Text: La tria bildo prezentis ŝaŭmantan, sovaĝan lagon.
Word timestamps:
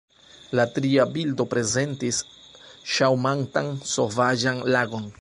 La 0.59 0.63
tria 0.77 1.05
bildo 1.17 1.45
prezentis 1.51 2.23
ŝaŭmantan, 2.97 3.73
sovaĝan 3.97 4.69
lagon. 4.77 5.09